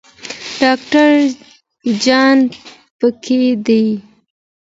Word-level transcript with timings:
ډاکټر 0.61 1.11
جان 2.03 2.37
پکې 2.99 3.41
دی. 3.65 3.85